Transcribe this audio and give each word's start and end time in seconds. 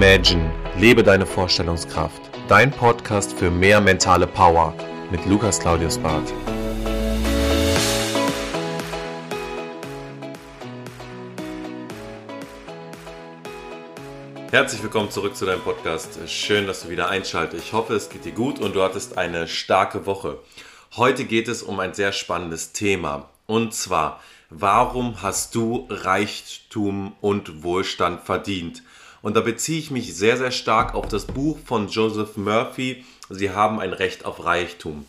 Imagine, 0.00 0.48
lebe 0.76 1.02
deine 1.02 1.26
Vorstellungskraft. 1.26 2.22
Dein 2.46 2.70
Podcast 2.70 3.36
für 3.36 3.50
mehr 3.50 3.80
mentale 3.80 4.28
Power 4.28 4.72
mit 5.10 5.26
Lukas 5.26 5.58
Claudius 5.58 5.98
Barth. 5.98 6.32
Herzlich 14.52 14.80
willkommen 14.84 15.10
zurück 15.10 15.34
zu 15.34 15.46
deinem 15.46 15.62
Podcast. 15.62 16.20
Schön, 16.28 16.68
dass 16.68 16.84
du 16.84 16.90
wieder 16.90 17.08
einschaltest. 17.08 17.64
Ich 17.64 17.72
hoffe, 17.72 17.94
es 17.94 18.08
geht 18.08 18.24
dir 18.24 18.30
gut 18.30 18.60
und 18.60 18.76
du 18.76 18.84
hattest 18.84 19.18
eine 19.18 19.48
starke 19.48 20.06
Woche. 20.06 20.38
Heute 20.96 21.24
geht 21.24 21.48
es 21.48 21.64
um 21.64 21.80
ein 21.80 21.92
sehr 21.92 22.12
spannendes 22.12 22.72
Thema. 22.72 23.30
Und 23.46 23.74
zwar, 23.74 24.22
warum 24.48 25.22
hast 25.22 25.56
du 25.56 25.88
Reichtum 25.90 27.16
und 27.20 27.64
Wohlstand 27.64 28.20
verdient? 28.20 28.84
Und 29.22 29.36
da 29.36 29.40
beziehe 29.40 29.78
ich 29.78 29.90
mich 29.90 30.14
sehr, 30.14 30.36
sehr 30.36 30.50
stark 30.50 30.94
auf 30.94 31.08
das 31.08 31.26
Buch 31.26 31.58
von 31.64 31.88
Joseph 31.88 32.36
Murphy. 32.36 33.04
Sie 33.28 33.50
haben 33.50 33.80
ein 33.80 33.92
Recht 33.92 34.24
auf 34.24 34.44
Reichtum. 34.44 35.06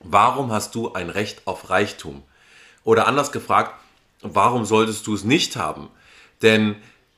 Warum 0.00 0.52
hast 0.52 0.74
du 0.74 0.92
ein 0.92 1.10
Recht 1.10 1.42
auf 1.46 1.68
Reichtum? 1.68 2.22
Oder 2.84 3.06
anders 3.06 3.32
gefragt, 3.32 3.74
warum 4.22 4.64
solltest 4.64 5.06
du 5.06 5.14
es 5.14 5.24
nicht 5.24 5.56
haben? 5.56 5.88
Denn 6.42 6.76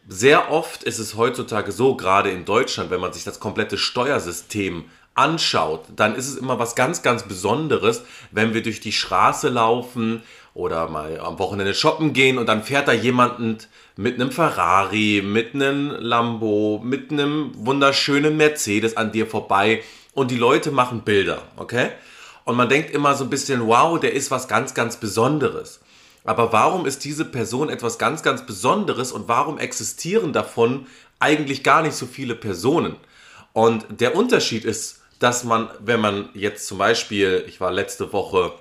sehr 0.08 0.50
oft 0.50 0.82
ist 0.82 0.98
es 0.98 1.16
heutzutage 1.16 1.70
so, 1.70 1.96
gerade 1.96 2.30
in 2.30 2.44
Deutschland, 2.44 2.90
wenn 2.90 3.00
man 3.00 3.12
sich 3.12 3.24
das 3.24 3.38
komplette 3.38 3.78
Steuersystem 3.78 4.86
anschaut, 5.14 5.84
dann 5.94 6.14
ist 6.14 6.28
es 6.28 6.36
immer 6.36 6.58
was 6.58 6.74
ganz, 6.74 7.02
ganz 7.02 7.24
Besonderes, 7.24 8.02
wenn 8.30 8.54
wir 8.54 8.62
durch 8.62 8.80
die 8.80 8.92
Straße 8.92 9.48
laufen 9.48 10.22
oder 10.54 10.88
mal 10.88 11.18
am 11.20 11.38
Wochenende 11.38 11.74
shoppen 11.74 12.12
gehen 12.12 12.38
und 12.38 12.46
dann 12.46 12.62
fährt 12.62 12.88
da 12.88 12.92
jemand 12.92 13.68
mit 13.96 14.14
einem 14.14 14.30
Ferrari, 14.30 15.22
mit 15.24 15.54
einem 15.54 15.90
Lambo, 15.98 16.80
mit 16.84 17.10
einem 17.10 17.52
wunderschönen 17.54 18.36
Mercedes 18.36 18.96
an 18.96 19.12
dir 19.12 19.26
vorbei 19.26 19.82
und 20.14 20.30
die 20.30 20.36
Leute 20.36 20.70
machen 20.70 21.02
Bilder, 21.02 21.42
okay? 21.56 21.90
Und 22.44 22.56
man 22.56 22.68
denkt 22.68 22.90
immer 22.90 23.14
so 23.14 23.24
ein 23.24 23.30
bisschen, 23.30 23.66
wow, 23.66 23.98
der 23.98 24.12
ist 24.12 24.30
was 24.30 24.48
ganz, 24.48 24.74
ganz 24.74 24.96
Besonderes. 24.96 25.80
Aber 26.24 26.52
warum 26.52 26.86
ist 26.86 27.04
diese 27.04 27.24
Person 27.24 27.68
etwas 27.68 27.98
ganz, 27.98 28.22
ganz 28.22 28.46
Besonderes 28.46 29.12
und 29.12 29.28
warum 29.28 29.58
existieren 29.58 30.32
davon 30.32 30.86
eigentlich 31.18 31.62
gar 31.62 31.82
nicht 31.82 31.94
so 31.94 32.06
viele 32.06 32.34
Personen? 32.34 32.96
Und 33.52 33.86
der 33.88 34.16
Unterschied 34.16 34.64
ist, 34.64 35.02
dass 35.18 35.44
man, 35.44 35.68
wenn 35.78 36.00
man 36.00 36.28
jetzt 36.34 36.66
zum 36.66 36.78
Beispiel, 36.78 37.44
ich 37.46 37.60
war 37.60 37.70
letzte 37.70 38.12
Woche 38.12 38.52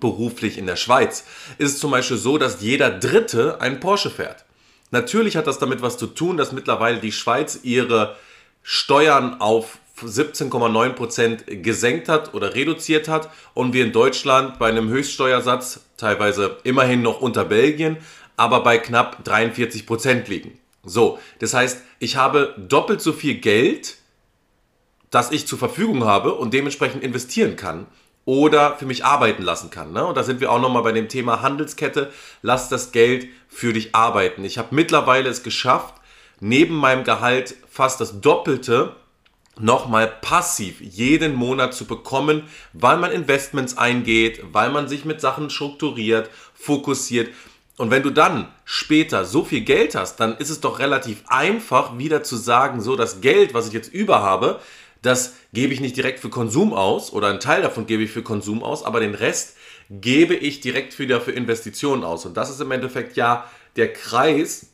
beruflich 0.00 0.58
in 0.58 0.66
der 0.66 0.76
Schweiz, 0.76 1.24
ist 1.58 1.74
es 1.74 1.78
zum 1.78 1.90
Beispiel 1.90 2.16
so, 2.16 2.38
dass 2.38 2.60
jeder 2.60 2.90
Dritte 2.90 3.60
einen 3.60 3.80
Porsche 3.80 4.10
fährt. 4.10 4.44
Natürlich 4.90 5.36
hat 5.36 5.46
das 5.46 5.58
damit 5.58 5.80
was 5.80 5.96
zu 5.96 6.06
tun, 6.06 6.36
dass 6.36 6.52
mittlerweile 6.52 6.98
die 6.98 7.12
Schweiz 7.12 7.60
ihre 7.62 8.16
Steuern 8.62 9.40
auf 9.40 9.78
17,9% 10.00 11.62
gesenkt 11.62 12.08
hat 12.08 12.34
oder 12.34 12.54
reduziert 12.54 13.08
hat 13.08 13.30
und 13.54 13.72
wir 13.72 13.84
in 13.84 13.92
Deutschland 13.92 14.58
bei 14.58 14.68
einem 14.68 14.88
Höchststeuersatz, 14.88 15.80
teilweise 15.96 16.58
immerhin 16.64 17.02
noch 17.02 17.20
unter 17.20 17.44
Belgien, 17.44 17.96
aber 18.36 18.62
bei 18.62 18.78
knapp 18.78 19.22
43% 19.24 20.28
liegen. 20.28 20.58
So, 20.84 21.18
das 21.38 21.54
heißt, 21.54 21.80
ich 22.00 22.16
habe 22.16 22.54
doppelt 22.58 23.00
so 23.00 23.12
viel 23.12 23.36
Geld, 23.36 23.96
das 25.10 25.30
ich 25.30 25.46
zur 25.46 25.58
Verfügung 25.58 26.04
habe 26.04 26.34
und 26.34 26.52
dementsprechend 26.52 27.02
investieren 27.04 27.56
kann 27.56 27.86
oder 28.24 28.76
für 28.76 28.86
mich 28.86 29.04
arbeiten 29.04 29.42
lassen 29.42 29.70
kann. 29.70 29.92
Ne? 29.92 30.04
Und 30.04 30.16
da 30.16 30.22
sind 30.22 30.40
wir 30.40 30.52
auch 30.52 30.60
nochmal 30.60 30.82
bei 30.82 30.92
dem 30.92 31.08
Thema 31.08 31.42
Handelskette. 31.42 32.12
Lass 32.42 32.68
das 32.68 32.92
Geld 32.92 33.26
für 33.48 33.72
dich 33.72 33.94
arbeiten. 33.94 34.44
Ich 34.44 34.58
habe 34.58 34.74
mittlerweile 34.74 35.28
es 35.28 35.42
geschafft, 35.42 35.94
neben 36.40 36.74
meinem 36.76 37.04
Gehalt 37.04 37.56
fast 37.68 38.00
das 38.00 38.20
Doppelte 38.20 38.94
nochmal 39.58 40.08
passiv 40.08 40.80
jeden 40.80 41.34
Monat 41.34 41.74
zu 41.74 41.84
bekommen, 41.84 42.44
weil 42.72 42.96
man 42.96 43.12
Investments 43.12 43.76
eingeht, 43.76 44.40
weil 44.52 44.70
man 44.70 44.88
sich 44.88 45.04
mit 45.04 45.20
Sachen 45.20 45.50
strukturiert, 45.50 46.30
fokussiert. 46.54 47.30
Und 47.76 47.90
wenn 47.90 48.02
du 48.02 48.10
dann 48.10 48.48
später 48.64 49.24
so 49.24 49.44
viel 49.44 49.62
Geld 49.62 49.94
hast, 49.94 50.16
dann 50.20 50.36
ist 50.36 50.50
es 50.50 50.60
doch 50.60 50.78
relativ 50.78 51.24
einfach 51.26 51.98
wieder 51.98 52.22
zu 52.22 52.36
sagen, 52.36 52.80
so 52.80 52.96
das 52.96 53.20
Geld, 53.20 53.54
was 53.54 53.66
ich 53.66 53.72
jetzt 53.72 53.92
über 53.92 54.22
habe, 54.22 54.60
das 55.02 55.34
gebe 55.52 55.74
ich 55.74 55.80
nicht 55.80 55.96
direkt 55.96 56.20
für 56.20 56.30
Konsum 56.30 56.72
aus 56.72 57.12
oder 57.12 57.28
einen 57.28 57.40
Teil 57.40 57.62
davon 57.62 57.86
gebe 57.86 58.02
ich 58.02 58.10
für 58.10 58.22
Konsum 58.22 58.62
aus, 58.62 58.84
aber 58.84 59.00
den 59.00 59.14
Rest 59.14 59.56
gebe 59.90 60.34
ich 60.34 60.60
direkt 60.60 60.98
wieder 60.98 61.20
für 61.20 61.32
Investitionen 61.32 62.04
aus. 62.04 62.24
Und 62.24 62.36
das 62.36 62.50
ist 62.50 62.60
im 62.60 62.70
Endeffekt 62.70 63.16
ja 63.16 63.44
der 63.76 63.92
Kreis, 63.92 64.68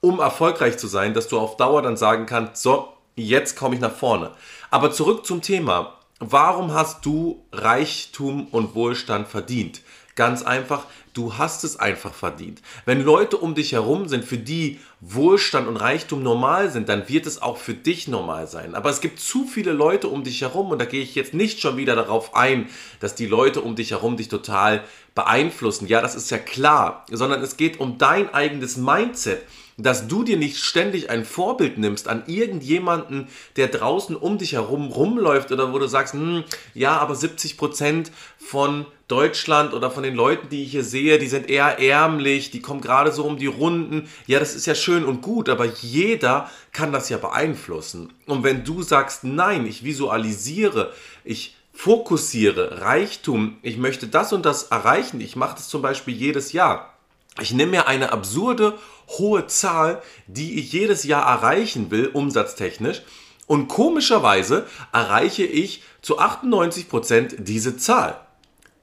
um 0.00 0.20
erfolgreich 0.20 0.78
zu 0.78 0.86
sein, 0.86 1.14
dass 1.14 1.28
du 1.28 1.38
auf 1.38 1.56
Dauer 1.56 1.82
dann 1.82 1.96
sagen 1.96 2.26
kannst, 2.26 2.62
so, 2.62 2.88
jetzt 3.14 3.56
komme 3.56 3.74
ich 3.74 3.80
nach 3.80 3.94
vorne. 3.94 4.32
Aber 4.70 4.90
zurück 4.90 5.24
zum 5.24 5.42
Thema. 5.42 5.98
Warum 6.20 6.72
hast 6.72 7.04
du 7.04 7.44
Reichtum 7.52 8.46
und 8.48 8.74
Wohlstand 8.74 9.28
verdient? 9.28 9.82
Ganz 10.16 10.42
einfach, 10.42 10.86
du 11.12 11.38
hast 11.38 11.64
es 11.64 11.78
einfach 11.78 12.14
verdient. 12.14 12.62
Wenn 12.84 13.02
Leute 13.02 13.36
um 13.36 13.54
dich 13.54 13.72
herum 13.72 14.06
sind, 14.08 14.24
für 14.24 14.38
die 14.38 14.78
Wohlstand 15.00 15.66
und 15.66 15.76
Reichtum 15.76 16.22
normal 16.22 16.70
sind, 16.70 16.88
dann 16.88 17.08
wird 17.08 17.26
es 17.26 17.42
auch 17.42 17.56
für 17.56 17.74
dich 17.74 18.06
normal 18.06 18.46
sein. 18.46 18.74
Aber 18.74 18.90
es 18.90 19.00
gibt 19.00 19.18
zu 19.18 19.44
viele 19.44 19.72
Leute 19.72 20.08
um 20.08 20.22
dich 20.22 20.40
herum 20.42 20.70
und 20.70 20.78
da 20.78 20.84
gehe 20.84 21.02
ich 21.02 21.14
jetzt 21.14 21.34
nicht 21.34 21.60
schon 21.60 21.76
wieder 21.76 21.96
darauf 21.96 22.36
ein, 22.36 22.68
dass 23.00 23.14
die 23.14 23.26
Leute 23.26 23.60
um 23.60 23.74
dich 23.74 23.90
herum 23.90 24.16
dich 24.16 24.28
total 24.28 24.84
beeinflussen. 25.14 25.88
Ja, 25.88 26.00
das 26.00 26.14
ist 26.14 26.30
ja 26.30 26.38
klar, 26.38 27.04
sondern 27.10 27.42
es 27.42 27.56
geht 27.56 27.80
um 27.80 27.98
dein 27.98 28.32
eigenes 28.32 28.76
Mindset 28.76 29.42
dass 29.76 30.06
du 30.06 30.22
dir 30.22 30.36
nicht 30.36 30.58
ständig 30.58 31.10
ein 31.10 31.24
Vorbild 31.24 31.78
nimmst 31.78 32.08
an 32.08 32.22
irgendjemanden, 32.26 33.28
der 33.56 33.68
draußen 33.68 34.16
um 34.16 34.38
dich 34.38 34.52
herum 34.52 34.88
rumläuft 34.88 35.50
oder 35.50 35.72
wo 35.72 35.78
du 35.78 35.86
sagst, 35.86 36.14
hm, 36.14 36.44
ja, 36.74 36.98
aber 36.98 37.14
70 37.14 37.56
Prozent 37.56 38.12
von 38.38 38.86
Deutschland 39.08 39.74
oder 39.74 39.90
von 39.90 40.02
den 40.02 40.14
Leuten, 40.14 40.48
die 40.48 40.62
ich 40.62 40.70
hier 40.70 40.84
sehe, 40.84 41.18
die 41.18 41.26
sind 41.26 41.50
eher 41.50 41.78
ärmlich, 41.78 42.50
die 42.50 42.60
kommen 42.60 42.80
gerade 42.80 43.12
so 43.12 43.24
um 43.24 43.36
die 43.36 43.46
Runden. 43.46 44.08
Ja, 44.26 44.38
das 44.38 44.54
ist 44.54 44.66
ja 44.66 44.74
schön 44.74 45.04
und 45.04 45.20
gut, 45.20 45.48
aber 45.48 45.66
jeder 45.66 46.50
kann 46.72 46.92
das 46.92 47.08
ja 47.08 47.18
beeinflussen. 47.18 48.12
Und 48.26 48.44
wenn 48.44 48.64
du 48.64 48.82
sagst, 48.82 49.24
nein, 49.24 49.66
ich 49.66 49.84
visualisiere, 49.84 50.92
ich 51.24 51.56
fokussiere 51.72 52.80
Reichtum, 52.80 53.58
ich 53.62 53.76
möchte 53.76 54.06
das 54.06 54.32
und 54.32 54.46
das 54.46 54.64
erreichen, 54.64 55.20
ich 55.20 55.36
mache 55.36 55.56
das 55.56 55.68
zum 55.68 55.82
Beispiel 55.82 56.14
jedes 56.14 56.52
Jahr 56.52 56.93
ich 57.40 57.52
nehme 57.52 57.72
mir 57.72 57.88
eine 57.88 58.12
absurde 58.12 58.78
hohe 59.18 59.46
Zahl, 59.46 60.02
die 60.26 60.58
ich 60.58 60.72
jedes 60.72 61.04
Jahr 61.04 61.26
erreichen 61.26 61.90
will, 61.90 62.06
umsatztechnisch. 62.06 63.02
Und 63.46 63.68
komischerweise 63.68 64.66
erreiche 64.92 65.44
ich 65.44 65.82
zu 66.00 66.18
98 66.18 66.88
Prozent 66.88 67.34
diese 67.38 67.76
Zahl. 67.76 68.20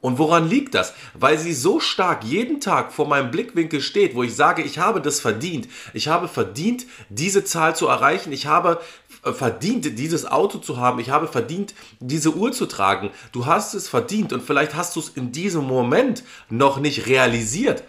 Und 0.02 0.18
woran 0.18 0.50
liegt 0.50 0.74
das? 0.74 0.94
Weil 1.14 1.38
sie 1.38 1.54
so 1.54 1.80
stark 1.80 2.24
jeden 2.24 2.60
Tag 2.60 2.92
vor 2.92 3.08
meinem 3.08 3.30
Blickwinkel 3.30 3.82
steht, 3.82 4.16
wo 4.16 4.24
ich 4.24 4.36
sage, 4.36 4.64
ich 4.64 4.80
habe 4.80 5.00
das 5.00 5.20
verdient. 5.20 5.68
Ich 5.94 6.08
habe 6.08 6.28
verdient, 6.28 6.88
diese 7.10 7.44
Zahl 7.44 7.76
zu 7.76 7.88
erreichen. 7.88 8.32
Ich 8.32 8.48
habe 8.48 8.82
verdient, 9.22 10.00
dieses 10.00 10.26
Auto 10.26 10.58
zu 10.58 10.78
haben. 10.78 11.00
Ich 11.00 11.12
habe 11.12 11.28
verdient, 11.28 11.76
diese 12.00 12.34
Uhr 12.34 12.52
zu 12.52 12.66
tragen. 12.66 13.12
Du 13.32 13.46
hast 13.46 13.76
es 13.76 13.88
verdient 13.88 14.34
und 14.34 14.42
vielleicht 14.42 14.74
hast 14.74 14.96
du 14.96 15.00
es 15.00 15.10
in 15.10 15.32
diesem 15.32 15.66
Moment 15.66 16.24
noch 16.50 16.80
nicht 16.80 17.06
realisiert. 17.06 17.84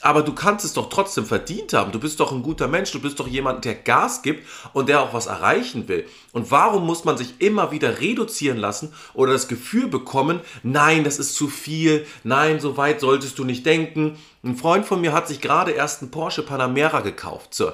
Aber 0.00 0.22
du 0.22 0.32
kannst 0.32 0.64
es 0.64 0.74
doch 0.74 0.88
trotzdem 0.88 1.26
verdient 1.26 1.72
haben. 1.72 1.90
Du 1.90 1.98
bist 1.98 2.20
doch 2.20 2.30
ein 2.30 2.42
guter 2.42 2.68
Mensch. 2.68 2.92
Du 2.92 3.00
bist 3.00 3.18
doch 3.18 3.26
jemand, 3.26 3.64
der 3.64 3.74
Gas 3.74 4.22
gibt 4.22 4.46
und 4.72 4.88
der 4.88 5.02
auch 5.02 5.12
was 5.12 5.26
erreichen 5.26 5.88
will. 5.88 6.06
Und 6.32 6.50
warum 6.52 6.86
muss 6.86 7.04
man 7.04 7.18
sich 7.18 7.40
immer 7.40 7.72
wieder 7.72 8.00
reduzieren 8.00 8.58
lassen 8.58 8.92
oder 9.14 9.32
das 9.32 9.48
Gefühl 9.48 9.88
bekommen, 9.88 10.40
nein, 10.62 11.02
das 11.02 11.18
ist 11.18 11.34
zu 11.34 11.48
viel. 11.48 12.06
Nein, 12.22 12.60
so 12.60 12.76
weit 12.76 13.00
solltest 13.00 13.38
du 13.38 13.44
nicht 13.44 13.66
denken. 13.66 14.16
Ein 14.44 14.56
Freund 14.56 14.86
von 14.86 15.00
mir 15.00 15.12
hat 15.12 15.26
sich 15.26 15.40
gerade 15.40 15.72
erst 15.72 16.02
einen 16.02 16.12
Porsche 16.12 16.42
Panamera 16.42 17.00
gekauft. 17.00 17.54
So. 17.54 17.72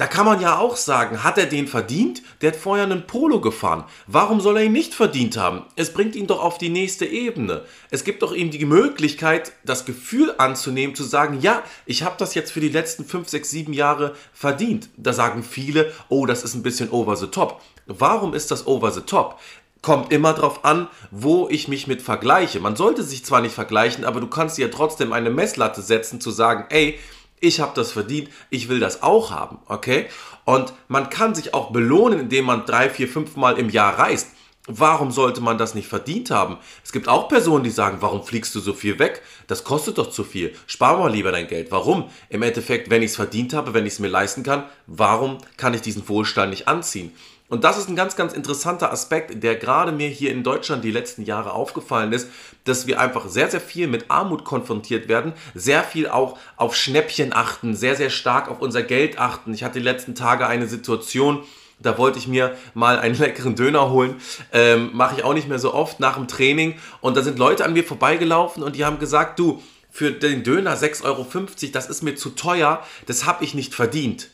Da 0.00 0.06
kann 0.06 0.24
man 0.24 0.40
ja 0.40 0.58
auch 0.58 0.76
sagen, 0.76 1.24
hat 1.24 1.36
er 1.36 1.44
den 1.44 1.68
verdient? 1.68 2.22
Der 2.40 2.52
hat 2.52 2.56
vorher 2.56 2.84
einen 2.84 3.06
Polo 3.06 3.38
gefahren. 3.38 3.84
Warum 4.06 4.40
soll 4.40 4.56
er 4.56 4.64
ihn 4.64 4.72
nicht 4.72 4.94
verdient 4.94 5.36
haben? 5.36 5.66
Es 5.76 5.92
bringt 5.92 6.16
ihn 6.16 6.26
doch 6.26 6.42
auf 6.42 6.56
die 6.56 6.70
nächste 6.70 7.04
Ebene. 7.04 7.64
Es 7.90 8.02
gibt 8.02 8.22
doch 8.22 8.32
ihm 8.32 8.50
die 8.50 8.64
Möglichkeit, 8.64 9.52
das 9.62 9.84
Gefühl 9.84 10.32
anzunehmen, 10.38 10.94
zu 10.94 11.04
sagen, 11.04 11.40
ja, 11.42 11.62
ich 11.84 12.02
habe 12.02 12.14
das 12.16 12.34
jetzt 12.34 12.50
für 12.50 12.60
die 12.60 12.70
letzten 12.70 13.04
5, 13.04 13.28
6, 13.28 13.50
7 13.50 13.72
Jahre 13.74 14.14
verdient. 14.32 14.88
Da 14.96 15.12
sagen 15.12 15.42
viele, 15.42 15.92
oh, 16.08 16.24
das 16.24 16.44
ist 16.44 16.54
ein 16.54 16.62
bisschen 16.62 16.88
over 16.88 17.14
the 17.16 17.26
top. 17.26 17.60
Warum 17.84 18.32
ist 18.32 18.50
das 18.50 18.66
over 18.66 18.90
the 18.92 19.02
top? 19.02 19.38
kommt 19.82 20.12
immer 20.12 20.34
darauf 20.34 20.66
an, 20.66 20.88
wo 21.10 21.48
ich 21.50 21.66
mich 21.66 21.86
mit 21.86 22.02
vergleiche. 22.02 22.60
Man 22.60 22.76
sollte 22.76 23.02
sich 23.02 23.24
zwar 23.24 23.40
nicht 23.40 23.54
vergleichen, 23.54 24.04
aber 24.04 24.20
du 24.20 24.26
kannst 24.26 24.58
dir 24.58 24.66
ja 24.66 24.72
trotzdem 24.72 25.14
eine 25.14 25.30
Messlatte 25.30 25.80
setzen, 25.80 26.20
zu 26.20 26.30
sagen, 26.30 26.66
ey, 26.68 26.98
ich 27.40 27.60
habe 27.60 27.72
das 27.74 27.92
verdient, 27.92 28.28
ich 28.50 28.68
will 28.68 28.80
das 28.80 29.02
auch 29.02 29.30
haben, 29.30 29.58
okay? 29.66 30.06
Und 30.44 30.72
man 30.88 31.10
kann 31.10 31.34
sich 31.34 31.54
auch 31.54 31.70
belohnen, 31.70 32.20
indem 32.20 32.44
man 32.44 32.66
drei, 32.66 32.90
vier, 32.90 33.08
fünf 33.08 33.36
Mal 33.36 33.58
im 33.58 33.70
Jahr 33.70 33.98
reist. 33.98 34.28
Warum 34.66 35.10
sollte 35.10 35.40
man 35.40 35.58
das 35.58 35.74
nicht 35.74 35.88
verdient 35.88 36.30
haben? 36.30 36.58
Es 36.84 36.92
gibt 36.92 37.08
auch 37.08 37.28
Personen, 37.28 37.64
die 37.64 37.70
sagen, 37.70 37.98
warum 38.00 38.22
fliegst 38.22 38.54
du 38.54 38.60
so 38.60 38.74
viel 38.74 38.98
weg? 38.98 39.22
Das 39.46 39.64
kostet 39.64 39.98
doch 39.98 40.10
zu 40.10 40.22
viel. 40.22 40.54
Spar 40.66 40.98
mal 40.98 41.10
lieber 41.10 41.32
dein 41.32 41.48
Geld. 41.48 41.70
Warum? 41.70 42.10
Im 42.28 42.42
Endeffekt, 42.42 42.90
wenn 42.90 43.02
ich 43.02 43.12
es 43.12 43.16
verdient 43.16 43.54
habe, 43.54 43.74
wenn 43.74 43.86
ich 43.86 43.94
es 43.94 43.98
mir 43.98 44.08
leisten 44.08 44.42
kann, 44.42 44.64
warum 44.86 45.38
kann 45.56 45.74
ich 45.74 45.80
diesen 45.80 46.08
Wohlstand 46.08 46.50
nicht 46.50 46.68
anziehen? 46.68 47.12
Und 47.50 47.64
das 47.64 47.76
ist 47.76 47.88
ein 47.88 47.96
ganz, 47.96 48.14
ganz 48.14 48.32
interessanter 48.32 48.92
Aspekt, 48.92 49.42
der 49.42 49.56
gerade 49.56 49.90
mir 49.90 50.08
hier 50.08 50.30
in 50.30 50.44
Deutschland 50.44 50.84
die 50.84 50.92
letzten 50.92 51.22
Jahre 51.22 51.52
aufgefallen 51.52 52.12
ist, 52.12 52.28
dass 52.64 52.86
wir 52.86 53.00
einfach 53.00 53.28
sehr, 53.28 53.50
sehr 53.50 53.60
viel 53.60 53.88
mit 53.88 54.04
Armut 54.08 54.44
konfrontiert 54.44 55.08
werden, 55.08 55.32
sehr 55.52 55.82
viel 55.82 56.08
auch 56.08 56.38
auf 56.56 56.76
Schnäppchen 56.76 57.32
achten, 57.32 57.74
sehr, 57.74 57.96
sehr 57.96 58.08
stark 58.08 58.48
auf 58.48 58.60
unser 58.60 58.84
Geld 58.84 59.18
achten. 59.18 59.52
Ich 59.52 59.64
hatte 59.64 59.80
die 59.80 59.84
letzten 59.84 60.14
Tage 60.14 60.46
eine 60.46 60.68
Situation, 60.68 61.42
da 61.80 61.98
wollte 61.98 62.20
ich 62.20 62.28
mir 62.28 62.56
mal 62.74 63.00
einen 63.00 63.14
leckeren 63.18 63.56
Döner 63.56 63.90
holen. 63.90 64.20
Ähm, 64.52 64.90
Mache 64.92 65.16
ich 65.16 65.24
auch 65.24 65.34
nicht 65.34 65.48
mehr 65.48 65.58
so 65.58 65.74
oft 65.74 65.98
nach 65.98 66.14
dem 66.14 66.28
Training. 66.28 66.78
Und 67.00 67.16
da 67.16 67.22
sind 67.22 67.36
Leute 67.36 67.64
an 67.64 67.72
mir 67.72 67.82
vorbeigelaufen 67.82 68.62
und 68.62 68.76
die 68.76 68.84
haben 68.84 69.00
gesagt, 69.00 69.40
du, 69.40 69.60
für 69.90 70.12
den 70.12 70.44
Döner 70.44 70.76
6,50 70.76 71.04
Euro, 71.04 71.26
das 71.72 71.90
ist 71.90 72.04
mir 72.04 72.14
zu 72.14 72.30
teuer, 72.30 72.80
das 73.06 73.26
habe 73.26 73.42
ich 73.42 73.54
nicht 73.54 73.74
verdient. 73.74 74.28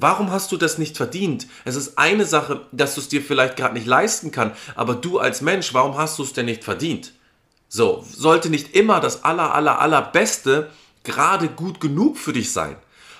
Warum 0.00 0.30
hast 0.30 0.52
du 0.52 0.56
das 0.56 0.78
nicht 0.78 0.96
verdient? 0.96 1.48
Es 1.64 1.74
ist 1.74 1.98
eine 1.98 2.24
Sache, 2.24 2.60
dass 2.70 2.94
du 2.94 3.00
es 3.00 3.08
dir 3.08 3.20
vielleicht 3.20 3.56
gerade 3.56 3.74
nicht 3.74 3.86
leisten 3.86 4.30
kannst, 4.30 4.56
aber 4.76 4.94
du 4.94 5.18
als 5.18 5.40
Mensch, 5.40 5.74
warum 5.74 5.98
hast 5.98 6.20
du 6.20 6.22
es 6.22 6.32
denn 6.32 6.46
nicht 6.46 6.62
verdient? 6.62 7.12
So, 7.68 8.04
sollte 8.08 8.48
nicht 8.48 8.76
immer 8.76 9.00
das 9.00 9.24
aller, 9.24 9.52
aller, 9.56 9.80
allerbeste 9.80 10.70
gerade 11.02 11.48
gut 11.48 11.80
genug 11.80 12.16
für 12.16 12.32
dich 12.32 12.52
sein. 12.52 12.76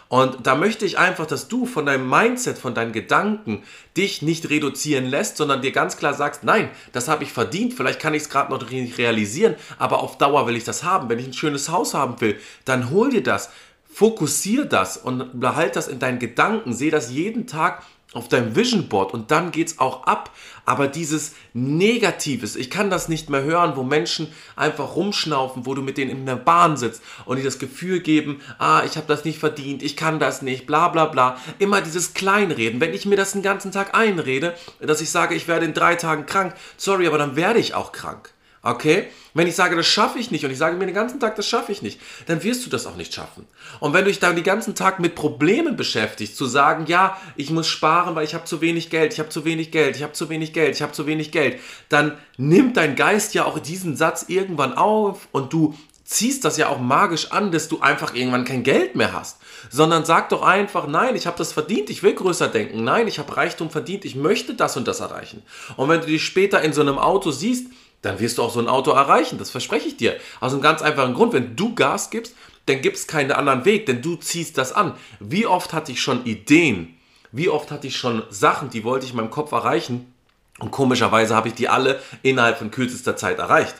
Und 0.06 0.46
da 0.46 0.54
möchte 0.54 0.86
ich 0.86 0.98
einfach, 0.98 1.26
dass 1.26 1.48
du 1.48 1.66
von 1.66 1.84
deinem 1.84 2.08
Mindset, 2.08 2.58
von 2.58 2.74
deinen 2.74 2.92
Gedanken 2.92 3.64
dich 3.96 4.22
nicht 4.22 4.48
reduzieren 4.48 5.04
lässt, 5.04 5.36
sondern 5.36 5.60
dir 5.60 5.72
ganz 5.72 5.96
klar 5.96 6.14
sagst, 6.14 6.44
nein, 6.44 6.70
das 6.92 7.08
habe 7.08 7.24
ich 7.24 7.32
verdient, 7.32 7.74
vielleicht 7.74 8.00
kann 8.00 8.14
ich 8.14 8.22
es 8.22 8.30
gerade 8.30 8.52
noch 8.52 8.70
nicht 8.70 8.98
realisieren, 8.98 9.56
aber 9.78 10.00
auf 10.00 10.16
Dauer 10.16 10.46
will 10.46 10.56
ich 10.56 10.64
das 10.64 10.84
haben. 10.84 11.08
Wenn 11.08 11.18
ich 11.18 11.26
ein 11.26 11.32
schönes 11.32 11.70
Haus 11.70 11.92
haben 11.92 12.20
will, 12.20 12.38
dann 12.64 12.90
hol 12.90 13.10
dir 13.10 13.22
das. 13.24 13.50
Fokussier 13.88 14.64
das 14.64 14.96
und 14.96 15.40
behalt 15.40 15.76
das 15.76 15.88
in 15.88 15.98
deinen 15.98 16.18
Gedanken. 16.18 16.72
Sehe 16.72 16.90
das 16.90 17.10
jeden 17.10 17.46
Tag 17.46 17.82
auf 18.14 18.28
deinem 18.28 18.56
Vision 18.56 18.88
Board 18.88 19.12
und 19.12 19.30
dann 19.30 19.50
geht's 19.50 19.78
auch 19.78 20.04
ab. 20.04 20.30
Aber 20.64 20.86
dieses 20.86 21.34
Negatives, 21.52 22.56
ich 22.56 22.70
kann 22.70 22.90
das 22.90 23.08
nicht 23.08 23.30
mehr 23.30 23.42
hören, 23.42 23.76
wo 23.76 23.82
Menschen 23.82 24.28
einfach 24.56 24.96
rumschnaufen, 24.96 25.66
wo 25.66 25.74
du 25.74 25.82
mit 25.82 25.98
denen 25.98 26.10
in 26.10 26.26
der 26.26 26.36
Bahn 26.36 26.76
sitzt 26.76 27.02
und 27.24 27.38
die 27.38 27.42
das 27.42 27.58
Gefühl 27.58 28.00
geben, 28.00 28.40
ah, 28.58 28.82
ich 28.84 28.96
habe 28.96 29.06
das 29.06 29.24
nicht 29.24 29.38
verdient, 29.38 29.82
ich 29.82 29.96
kann 29.96 30.18
das 30.18 30.42
nicht, 30.42 30.66
bla 30.66 30.88
bla 30.88 31.06
bla. 31.06 31.38
Immer 31.58 31.80
dieses 31.80 32.14
Kleinreden. 32.14 32.80
Wenn 32.80 32.94
ich 32.94 33.06
mir 33.06 33.16
das 33.16 33.32
den 33.32 33.42
ganzen 33.42 33.72
Tag 33.72 33.94
einrede, 33.94 34.54
dass 34.80 35.00
ich 35.00 35.10
sage, 35.10 35.34
ich 35.34 35.48
werde 35.48 35.66
in 35.66 35.74
drei 35.74 35.94
Tagen 35.94 36.26
krank, 36.26 36.54
sorry, 36.76 37.06
aber 37.06 37.18
dann 37.18 37.36
werde 37.36 37.58
ich 37.58 37.74
auch 37.74 37.92
krank. 37.92 38.32
Okay? 38.62 39.06
Wenn 39.34 39.46
ich 39.46 39.54
sage, 39.54 39.76
das 39.76 39.86
schaffe 39.86 40.18
ich 40.18 40.30
nicht 40.30 40.44
und 40.44 40.50
ich 40.50 40.58
sage 40.58 40.76
mir 40.76 40.86
den 40.86 40.94
ganzen 40.94 41.20
Tag, 41.20 41.36
das 41.36 41.46
schaffe 41.46 41.70
ich 41.70 41.82
nicht, 41.82 42.00
dann 42.26 42.42
wirst 42.42 42.66
du 42.66 42.70
das 42.70 42.86
auch 42.86 42.96
nicht 42.96 43.14
schaffen. 43.14 43.46
Und 43.78 43.92
wenn 43.92 44.04
du 44.04 44.10
dich 44.10 44.18
dann 44.18 44.34
den 44.34 44.44
ganzen 44.44 44.74
Tag 44.74 44.98
mit 44.98 45.14
Problemen 45.14 45.76
beschäftigst, 45.76 46.36
zu 46.36 46.46
sagen, 46.46 46.86
ja, 46.86 47.16
ich 47.36 47.50
muss 47.50 47.68
sparen, 47.68 48.14
weil 48.16 48.24
ich 48.24 48.34
habe 48.34 48.44
zu 48.44 48.60
wenig 48.60 48.90
Geld, 48.90 49.12
ich 49.12 49.20
habe 49.20 49.28
zu 49.28 49.44
wenig 49.44 49.70
Geld, 49.70 49.96
ich 49.96 50.02
habe 50.02 50.12
zu 50.12 50.28
wenig 50.28 50.52
Geld, 50.52 50.74
ich 50.74 50.82
habe 50.82 50.92
zu 50.92 51.06
wenig 51.06 51.30
Geld, 51.30 51.60
dann 51.88 52.18
nimmt 52.36 52.76
dein 52.76 52.96
Geist 52.96 53.34
ja 53.34 53.44
auch 53.44 53.58
diesen 53.58 53.96
Satz 53.96 54.24
irgendwann 54.28 54.74
auf 54.74 55.28
und 55.30 55.52
du 55.52 55.74
ziehst 56.08 56.46
das 56.46 56.56
ja 56.56 56.68
auch 56.68 56.80
magisch 56.80 57.32
an, 57.32 57.52
dass 57.52 57.68
du 57.68 57.80
einfach 57.80 58.14
irgendwann 58.14 58.46
kein 58.46 58.62
Geld 58.62 58.96
mehr 58.96 59.12
hast. 59.12 59.36
Sondern 59.68 60.06
sag 60.06 60.30
doch 60.30 60.40
einfach, 60.40 60.86
nein, 60.86 61.14
ich 61.14 61.26
habe 61.26 61.36
das 61.36 61.52
verdient, 61.52 61.90
ich 61.90 62.02
will 62.02 62.14
größer 62.14 62.48
denken. 62.48 62.82
Nein, 62.82 63.08
ich 63.08 63.18
habe 63.18 63.36
Reichtum 63.36 63.68
verdient, 63.68 64.06
ich 64.06 64.16
möchte 64.16 64.54
das 64.54 64.78
und 64.78 64.88
das 64.88 65.00
erreichen. 65.00 65.42
Und 65.76 65.90
wenn 65.90 66.00
du 66.00 66.06
dich 66.06 66.24
später 66.24 66.62
in 66.62 66.72
so 66.72 66.80
einem 66.80 66.98
Auto 66.98 67.30
siehst, 67.30 67.66
dann 68.02 68.20
wirst 68.20 68.38
du 68.38 68.42
auch 68.42 68.52
so 68.52 68.60
ein 68.60 68.68
Auto 68.68 68.92
erreichen. 68.92 69.38
Das 69.38 69.50
verspreche 69.50 69.88
ich 69.88 69.96
dir. 69.96 70.16
Aus 70.40 70.52
einem 70.52 70.62
ganz 70.62 70.82
einfachen 70.82 71.14
Grund. 71.14 71.32
Wenn 71.32 71.56
du 71.56 71.74
Gas 71.74 72.10
gibst, 72.10 72.34
dann 72.66 72.80
gibt 72.80 72.96
es 72.96 73.06
keinen 73.06 73.32
anderen 73.32 73.64
Weg, 73.64 73.86
denn 73.86 74.02
du 74.02 74.16
ziehst 74.16 74.58
das 74.58 74.72
an. 74.72 74.94
Wie 75.20 75.46
oft 75.46 75.72
hatte 75.72 75.92
ich 75.92 76.00
schon 76.00 76.24
Ideen? 76.24 76.96
Wie 77.32 77.48
oft 77.48 77.70
hatte 77.70 77.86
ich 77.86 77.96
schon 77.96 78.22
Sachen, 78.30 78.70
die 78.70 78.84
wollte 78.84 79.04
ich 79.04 79.12
in 79.12 79.16
meinem 79.16 79.30
Kopf 79.30 79.52
erreichen? 79.52 80.12
Und 80.58 80.70
komischerweise 80.70 81.34
habe 81.34 81.48
ich 81.48 81.54
die 81.54 81.68
alle 81.68 82.00
innerhalb 82.22 82.58
von 82.58 82.70
kürzester 82.70 83.16
Zeit 83.16 83.38
erreicht. 83.38 83.76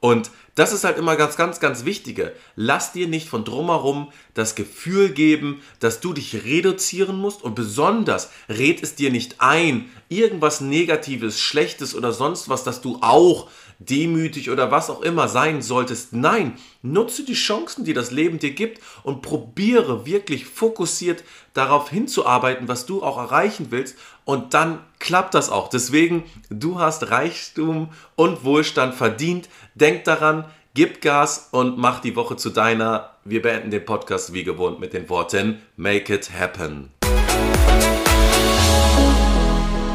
Und 0.00 0.30
das 0.60 0.74
ist 0.74 0.84
halt 0.84 0.98
immer 0.98 1.16
ganz, 1.16 1.36
ganz, 1.36 1.58
ganz 1.58 1.86
wichtige. 1.86 2.34
Lass 2.54 2.92
dir 2.92 3.08
nicht 3.08 3.30
von 3.30 3.46
drumherum 3.46 4.12
das 4.34 4.54
Gefühl 4.54 5.08
geben, 5.08 5.62
dass 5.78 6.00
du 6.00 6.12
dich 6.12 6.44
reduzieren 6.44 7.16
musst 7.16 7.42
und 7.42 7.54
besonders 7.54 8.28
red 8.46 8.82
es 8.82 8.94
dir 8.94 9.10
nicht 9.10 9.36
ein, 9.38 9.88
irgendwas 10.10 10.60
Negatives, 10.60 11.40
Schlechtes 11.40 11.94
oder 11.94 12.12
sonst 12.12 12.50
was, 12.50 12.62
dass 12.62 12.82
du 12.82 12.98
auch 13.00 13.48
demütig 13.80 14.50
oder 14.50 14.70
was 14.70 14.90
auch 14.90 15.00
immer 15.00 15.26
sein 15.26 15.62
solltest. 15.62 16.12
Nein, 16.12 16.56
nutze 16.82 17.24
die 17.24 17.34
Chancen, 17.34 17.84
die 17.84 17.94
das 17.94 18.10
Leben 18.10 18.38
dir 18.38 18.52
gibt 18.52 18.80
und 19.02 19.22
probiere 19.22 20.06
wirklich 20.06 20.44
fokussiert 20.46 21.24
darauf 21.54 21.90
hinzuarbeiten, 21.90 22.68
was 22.68 22.86
du 22.86 23.02
auch 23.02 23.18
erreichen 23.18 23.68
willst 23.70 23.96
und 24.24 24.54
dann 24.54 24.78
klappt 24.98 25.34
das 25.34 25.50
auch. 25.50 25.68
Deswegen, 25.68 26.24
du 26.50 26.78
hast 26.78 27.10
Reichtum 27.10 27.88
und 28.16 28.44
Wohlstand 28.44 28.94
verdient. 28.94 29.48
Denk 29.74 30.04
daran, 30.04 30.44
gib 30.74 31.00
Gas 31.00 31.48
und 31.50 31.78
mach 31.78 32.00
die 32.00 32.14
Woche 32.16 32.36
zu 32.36 32.50
deiner. 32.50 33.16
Wir 33.24 33.42
beenden 33.42 33.70
den 33.70 33.84
Podcast 33.84 34.32
wie 34.34 34.44
gewohnt 34.44 34.78
mit 34.78 34.92
den 34.92 35.08
Worten 35.08 35.62
Make 35.76 36.14
it 36.14 36.30
happen. 36.38 36.90